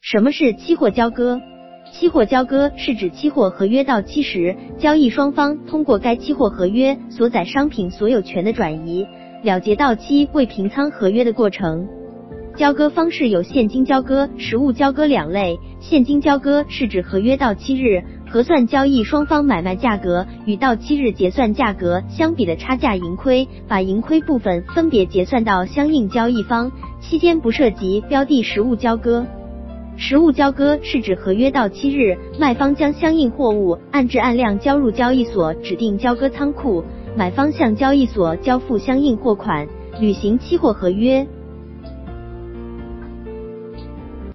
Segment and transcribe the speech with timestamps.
[0.00, 1.40] 什么是期货交割？
[1.92, 9.06] 期货交割是指期货合约到期时，交易双方通过该期货合约所载商品所有权的转移，
[9.42, 11.86] 了结到期未平仓合约的过程。
[12.56, 15.58] 交割方式有现金交割、实物交割两类。
[15.78, 29.26] 现金交割是指合约到期日核算交易双方买卖价格与到期日结算价格相比的差价盈亏，把盈亏部分分别结算到相应交易方，期间不涉及标的实物交割。
[30.00, 36.84] 实物交割是指合约到期日，卖方将相应货物按质按量交入交易所指定交割仓库，
[37.16, 39.66] 买方向交易所交付相应货款，
[40.00, 41.26] 履行期货合约。